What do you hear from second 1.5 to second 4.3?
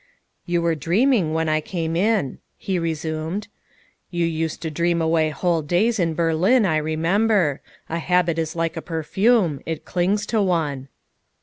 came in," he resumed." You